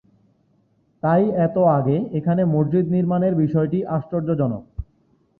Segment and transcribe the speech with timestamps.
[1.03, 4.63] তাই এত আগে এখানে মসজিদ নির্মাণের বিষয়টি আশ্চর্যজনক।